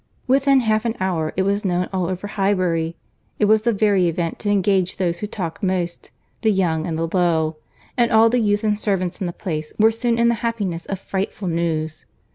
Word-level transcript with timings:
Within 0.25 0.61
half 0.61 0.83
an 0.85 0.95
hour 0.99 1.31
it 1.37 1.43
was 1.43 1.63
known 1.63 1.87
all 1.93 2.07
over 2.07 2.25
Highbury. 2.25 2.95
It 3.37 3.45
was 3.45 3.61
the 3.61 3.71
very 3.71 4.07
event 4.07 4.39
to 4.39 4.49
engage 4.49 4.97
those 4.97 5.19
who 5.19 5.27
talk 5.27 5.61
most, 5.61 6.09
the 6.41 6.49
young 6.51 6.87
and 6.87 6.97
the 6.97 7.07
low; 7.15 7.57
and 7.95 8.09
all 8.09 8.27
the 8.27 8.39
youth 8.39 8.63
and 8.63 8.79
servants 8.79 9.21
in 9.21 9.27
the 9.27 9.31
place 9.31 9.73
were 9.77 9.91
soon 9.91 10.17
in 10.17 10.27
the 10.27 10.33
happiness 10.41 10.87
of 10.87 10.97
frightful 10.97 11.49
news. 11.49 12.07